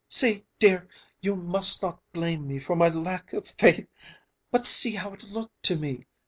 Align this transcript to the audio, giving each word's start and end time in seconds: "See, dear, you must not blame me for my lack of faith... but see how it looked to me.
"See, 0.09 0.43
dear, 0.57 0.87
you 1.21 1.35
must 1.35 1.83
not 1.83 2.01
blame 2.11 2.47
me 2.47 2.57
for 2.57 2.75
my 2.75 2.87
lack 2.87 3.33
of 3.33 3.45
faith... 3.47 3.87
but 4.49 4.65
see 4.65 4.93
how 4.95 5.13
it 5.13 5.25
looked 5.29 5.61
to 5.65 5.75
me. 5.75 6.07